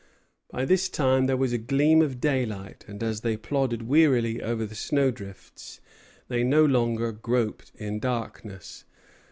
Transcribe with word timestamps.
By 0.49 0.65
this 0.65 0.89
time 0.89 1.27
there 1.27 1.37
was 1.37 1.53
a 1.53 1.59
gleam 1.59 2.01
of 2.01 2.19
daylight, 2.19 2.83
and 2.87 3.03
as 3.03 3.21
they 3.21 3.37
plodded 3.37 3.83
wearily 3.87 4.41
over 4.41 4.65
the 4.65 4.73
snow 4.73 5.11
drifts, 5.11 5.79
they 6.27 6.43
no 6.43 6.65
longer 6.65 7.11
groped 7.11 7.71
in 7.75 7.99
darkness. 7.99 8.83